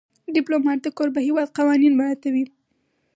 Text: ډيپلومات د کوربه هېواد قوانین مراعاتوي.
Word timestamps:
ډيپلومات 0.35 0.79
د 0.81 0.87
کوربه 0.97 1.21
هېواد 1.27 1.53
قوانین 1.57 1.93
مراعاتوي. 1.95 2.43